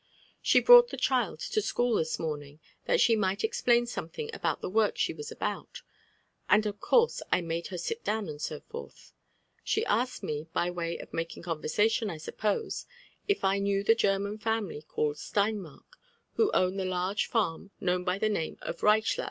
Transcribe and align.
She 0.41 0.59
brought 0.61 0.87
the 0.89 0.97
child 0.97 1.39
to 1.41 1.61
school 1.61 1.97
this 1.97 2.17
moraiiig, 2.17 2.57
that 2.85 2.99
she 2.99 3.15
might 3.15 3.43
explain 3.43 3.85
something 3.85 4.31
about 4.33 4.59
the 4.59 4.67
work 4.67 4.97
she 4.97 5.13
was 5.13 5.31
about;. 5.31 5.83
and 6.49 6.65
of 6.65 6.79
course 6.81 7.21
I 7.31 7.41
made 7.41 7.67
her 7.67 7.77
sit 7.77 8.03
dowOy 8.03 8.29
and 8.31 8.41
so 8.41 8.61
forth. 8.61 9.13
She 9.63 9.85
asked 9.85 10.23
me, 10.23 10.47
by 10.53 10.71
way 10.71 10.97
of 10.97 11.11
makmg 11.11 11.43
conversa^ 11.43 11.91
tion, 11.91 12.09
I 12.09 12.17
suppose, 12.17 12.87
if 13.27 13.43
I 13.43 13.59
knew 13.59 13.83
the 13.83 13.93
German 13.93 14.39
family 14.39 14.81
called 14.81 15.17
Sleinmark, 15.17 15.85
who 16.33 16.49
own 16.51 16.77
the 16.77 16.85
large 16.85 17.27
farm 17.27 17.69
known 17.79 18.03
by 18.03 18.17
the 18.17 18.27
name 18.27 18.57
of 18.63 18.77
Reiehland. 18.79 19.19